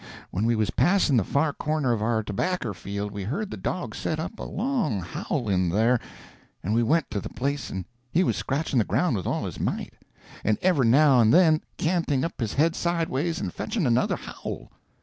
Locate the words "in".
5.47-5.69